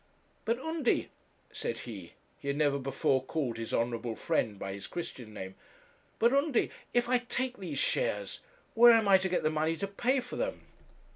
'But, 0.45 0.57
Undy,' 0.59 1.09
said 1.51 1.77
he 1.85 2.13
he 2.39 2.47
had 2.47 2.57
never 2.57 2.79
before 2.79 3.23
called 3.23 3.57
his 3.57 3.71
honourable 3.71 4.15
friend 4.15 4.57
by 4.57 4.73
his 4.73 4.87
Christian 4.87 5.31
name 5.31 5.53
'but, 6.17 6.33
Undy, 6.33 6.71
if 6.91 7.07
I 7.07 7.19
take 7.19 7.59
these 7.59 7.77
shares, 7.77 8.39
where 8.73 8.93
am 8.93 9.07
I 9.07 9.19
to 9.19 9.29
get 9.29 9.43
the 9.43 9.51
money 9.51 9.75
to 9.75 9.87
pay 9.87 10.19
for 10.19 10.37
them? 10.37 10.63